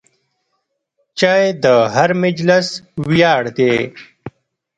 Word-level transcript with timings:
چای 1.19 1.45
د 1.63 1.65
هر 1.95 2.09
مجلس 2.23 2.67
ویاړ 3.09 3.43
دی. 3.57 3.75